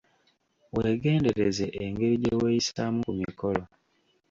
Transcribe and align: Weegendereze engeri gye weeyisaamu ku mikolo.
Weegendereze 0.75 1.65
engeri 1.83 2.15
gye 2.21 2.33
weeyisaamu 2.41 2.99
ku 3.07 3.13
mikolo. 3.21 3.63